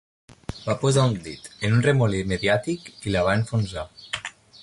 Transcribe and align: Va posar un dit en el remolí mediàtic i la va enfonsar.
Va 0.61 0.75
posar 0.83 1.03
un 1.09 1.13
dit 1.27 1.49
en 1.67 1.75
el 1.75 1.83
remolí 1.87 2.23
mediàtic 2.33 2.89
i 3.09 3.15
la 3.17 3.25
va 3.29 3.39
enfonsar. 3.43 3.87